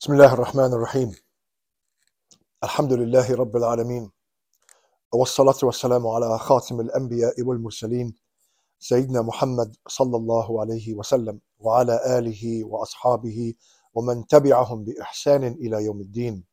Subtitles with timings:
[0.00, 1.14] بسم الله الرحمن الرحيم
[2.64, 4.10] الحمد لله رب العالمين
[5.14, 8.14] والصلاة والسلام على خاتم الأنبياء والمرسلين
[8.78, 13.54] سيدنا محمد صلى الله عليه وسلم وعلى آله وأصحابه
[13.94, 16.44] ومن تبعهم بإحسان إلى يوم الدين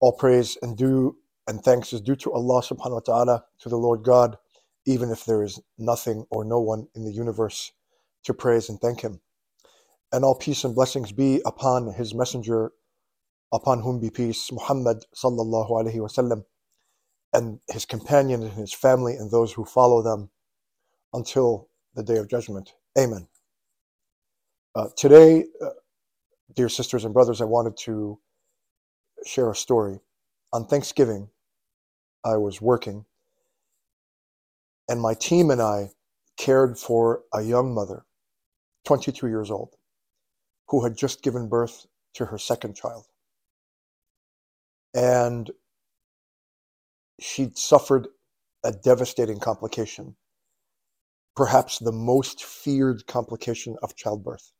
[0.00, 1.16] All praise and due
[1.48, 4.36] and thanks is due to Allah subhanahu wa ta'ala, to the Lord God,
[4.86, 7.72] even if there is nothing or no one in the universe
[8.22, 9.20] to praise and thank Him.
[10.12, 12.72] And all peace and blessings be upon His Messenger,
[13.52, 16.44] upon whom be peace, Muhammad sallallahu alaihi wasallam,
[17.32, 20.30] and his companion and his family and those who follow them
[21.12, 22.74] until the day of judgment.
[22.98, 23.28] Amen.
[24.74, 25.70] Uh, today, uh,
[26.54, 28.18] dear sisters and brothers, I wanted to
[29.26, 30.00] share a story.
[30.52, 31.28] On Thanksgiving,
[32.24, 33.04] I was working,
[34.88, 35.90] and my team and I
[36.38, 38.04] cared for a young mother,
[38.86, 39.74] 22 years old,
[40.68, 43.06] who had just given birth to her second child.
[44.94, 45.50] And
[47.20, 48.08] she'd suffered
[48.64, 50.16] a devastating complication,
[51.36, 54.52] perhaps the most feared complication of childbirth.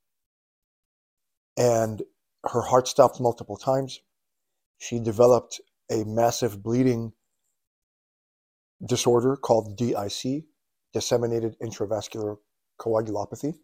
[1.56, 2.03] And
[2.45, 4.00] her heart stopped multiple times.
[4.78, 7.12] She developed a massive bleeding
[8.87, 10.45] disorder called DIC,
[10.93, 12.37] disseminated intravascular
[12.81, 13.55] coagulopathy.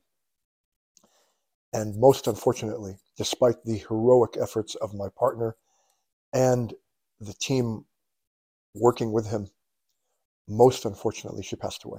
[1.74, 5.56] And most unfortunately, despite the heroic efforts of my partner
[6.32, 6.72] and
[7.18, 7.86] the team
[8.74, 9.48] working with him,
[10.48, 11.98] most unfortunately, she passed away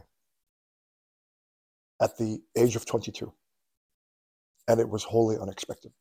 [2.02, 3.34] at the age of 22.
[4.70, 5.92] And it was wholly unexpected.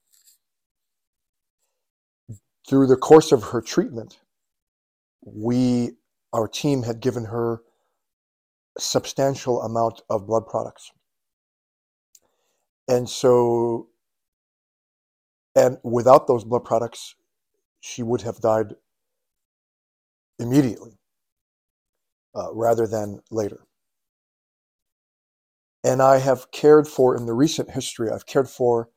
[2.69, 4.21] Through the course of her treatment,
[5.21, 5.97] we,
[6.33, 7.63] our team had given her
[8.79, 10.93] a substantial amount of blood products.
[12.87, 13.89] And so,
[15.57, 17.15] and without those blood products,
[17.81, 18.75] she would have died
[20.39, 20.99] immediately
[22.35, 23.67] uh, rather than later.
[25.83, 28.89] And I have cared for, in the recent history, I've cared for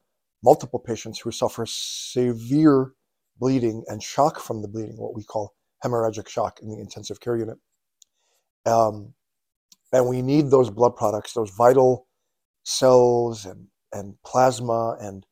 [0.44, 2.94] multiple patients who suffer severe
[3.40, 5.54] bleeding and shock from the bleeding, what we call
[5.84, 7.58] hemorrhagic shock in the intensive care unit.
[8.66, 9.14] Um,
[9.92, 12.08] and we need those blood products, those vital
[12.64, 15.26] cells and, and plasma and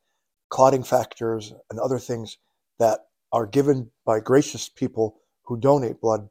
[0.49, 2.37] clotting factors and other things
[2.79, 2.99] that
[3.31, 6.29] are given by gracious people who donate blood.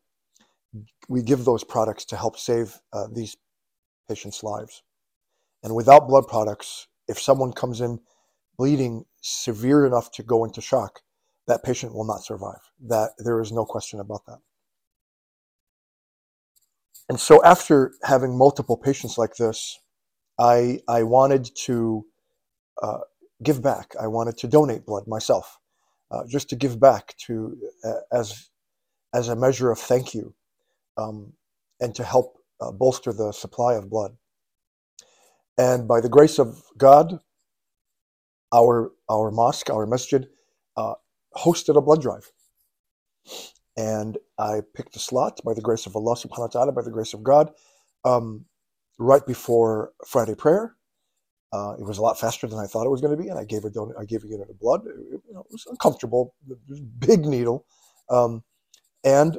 [1.09, 3.37] We give those products to help save uh, these
[4.09, 4.83] patients' lives.
[5.63, 8.01] And without blood products, if someone comes in
[8.59, 11.01] bleeding severe enough to go into shock,
[11.47, 12.61] that patient will not survive.
[12.87, 14.39] That there is no question about that.
[17.09, 19.79] And so after having multiple patients like this,
[20.39, 22.07] I I wanted to
[22.85, 23.01] uh,
[23.43, 23.95] give back.
[24.01, 25.59] I wanted to donate blood myself,
[26.11, 28.51] uh, just to give back to uh, as
[29.19, 30.35] as a measure of thank you,
[30.97, 31.33] um,
[31.81, 32.29] and to help
[32.61, 34.13] uh, bolster the supply of blood.
[35.57, 37.21] And by the grace of God,
[38.53, 40.29] our our mosque, our masjid,
[41.37, 42.31] hosted a blood drive.
[43.77, 46.93] And I picked a slot by the grace of Allah subhanahu wa ta'ala, by the
[46.93, 47.51] grace of God,
[48.05, 48.47] um,
[48.99, 50.77] right before Friday prayer.
[51.55, 53.39] Uh, it was a lot faster than I thought it was going to be, and
[53.39, 54.81] I gave her don- I gave a unit of blood.
[54.87, 57.65] It, you know, it was uncomfortable, it was big needle,
[58.11, 58.43] um,
[59.05, 59.39] and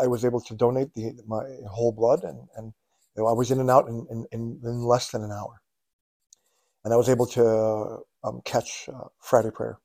[0.00, 2.72] I was able to donate the, my whole blood, and, and
[3.14, 5.60] you know, I was in and out in, in, in, less than an hour,
[6.82, 9.80] and I was able to um, catch uh, Friday prayer,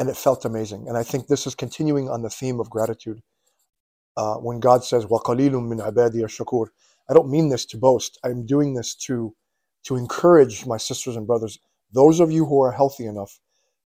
[0.00, 0.88] and it felt amazing.
[0.88, 3.20] And I think this is continuing on the theme of gratitude.
[4.16, 6.66] Uh, when God says "Wa min ibadiy shakur,"
[7.08, 8.18] I don't mean this to boast.
[8.24, 9.36] I'm doing this to
[9.88, 11.58] to encourage my sisters and brothers,
[11.94, 13.40] those of you who are healthy enough,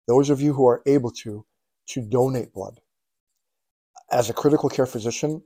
[0.07, 1.45] those of you who are able to,
[1.85, 2.79] to donate blood.
[4.11, 5.43] As a critical care physician,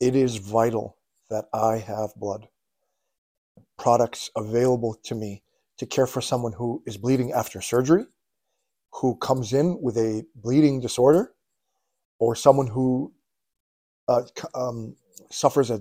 [0.00, 0.96] it is vital
[1.28, 2.48] that I have blood
[3.78, 5.42] products available to me
[5.76, 8.04] to care for someone who is bleeding after surgery,
[8.92, 11.34] who comes in with a bleeding disorder
[12.18, 13.12] or someone who
[14.08, 14.22] uh,
[14.54, 14.96] um,
[15.30, 15.80] suffers a, a,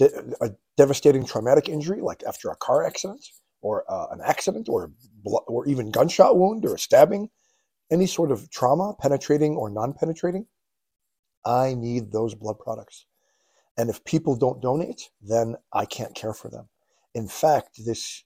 [0.00, 3.24] de- a, devastating traumatic injury, like after a car accident
[3.60, 4.90] or uh, an accident or,
[5.24, 7.28] or even gunshot wound or a stabbing,
[7.92, 10.46] any sort of trauma, penetrating or non penetrating,
[11.44, 13.04] I need those blood products.
[13.76, 16.68] And if people don't donate, then I can't care for them.
[17.14, 18.24] In fact, this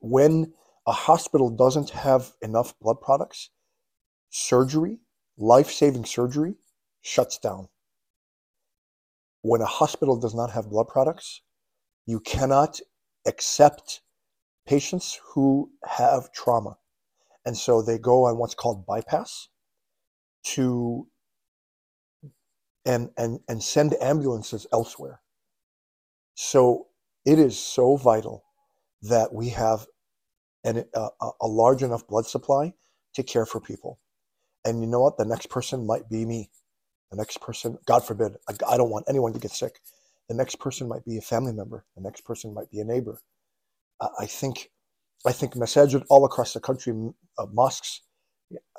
[0.00, 0.52] when
[0.86, 3.50] a hospital doesn't have enough blood products,
[4.30, 4.98] surgery,
[5.36, 6.54] life saving surgery,
[7.02, 7.68] shuts down.
[9.50, 11.42] When a hospital does not have blood products,
[12.06, 12.80] you cannot
[13.26, 14.02] accept
[14.66, 16.78] patients who have trauma,
[17.46, 19.48] And so they go on what's called bypass
[20.54, 21.08] to
[22.84, 25.20] and and and send ambulances elsewhere.
[26.34, 26.88] So
[27.24, 28.44] it is so vital
[29.02, 29.86] that we have
[30.64, 31.08] an, a,
[31.40, 32.74] a large enough blood supply
[33.14, 34.00] to care for people.
[34.64, 35.18] And you know what?
[35.18, 36.50] The next person might be me.
[37.10, 39.80] The next person, God forbid, I, I don't want anyone to get sick.
[40.28, 41.84] The next person might be a family member.
[41.96, 43.20] The next person might be a neighbor.
[44.00, 44.70] I, I think,
[45.26, 46.92] I think masajid all across the country,
[47.38, 48.02] uh, mosques,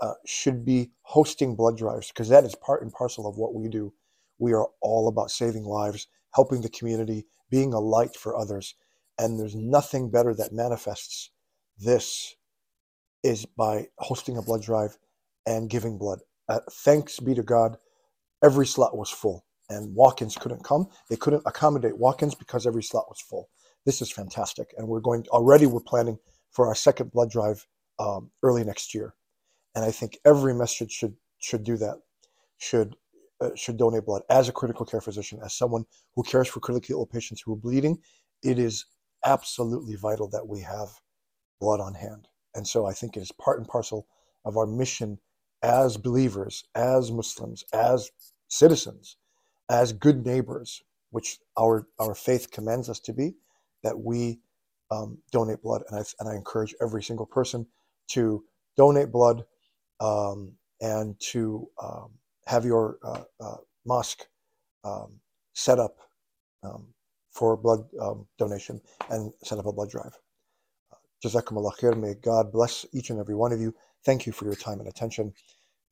[0.02, 3.68] uh, should be hosting blood drives because that is part and parcel of what we
[3.68, 3.94] do.
[4.40, 8.76] We are all about saving lives, helping the community, being a light for others.
[9.18, 11.32] And there's nothing better that manifests
[11.78, 12.36] this
[13.24, 14.98] is by hosting a blood drive
[15.46, 16.20] and giving blood.
[16.48, 17.78] Uh, thanks be to God,
[18.44, 20.88] every slot was full and walk-ins couldn't come.
[21.10, 23.50] They couldn't accommodate walk-ins because every slot was full.
[23.86, 25.66] This is fantastic, and we're going already.
[25.66, 26.18] We're planning
[26.52, 27.66] for our second blood drive
[27.98, 29.14] um, early next year,
[29.76, 31.96] and I think every masjid should should do that.
[32.58, 32.96] Should
[33.40, 36.94] uh, should donate blood as a critical care physician, as someone who cares for critically
[36.94, 38.00] ill patients who are bleeding.
[38.44, 38.86] It is
[39.26, 40.90] absolutely vital that we have
[41.62, 44.08] blood on hand, and so I think it is part and parcel
[44.46, 45.20] of our mission
[45.64, 48.12] as believers, as Muslims, as
[48.48, 49.18] citizens,
[49.70, 53.36] as good neighbors, which our our faith commands us to be,
[53.84, 54.40] that we
[54.92, 57.66] um, donate blood, and I and I encourage every single person
[58.10, 58.44] to
[58.78, 59.44] donate blood
[60.00, 62.12] um, and to um,
[62.48, 64.26] have your uh, uh, mosque
[64.84, 65.20] um,
[65.54, 65.98] set up
[66.64, 66.88] um,
[67.32, 70.14] for blood um, donation and set up a blood drive.
[71.24, 72.00] Jazakumullah khair.
[72.00, 73.76] May God bless each and every one of you.
[74.06, 75.34] Thank you for your time and attention.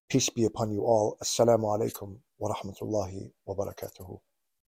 [0.09, 1.17] Peace be upon you all.
[1.21, 4.19] Assalamu alaikum wa rahmatullahi wa barakatuhu.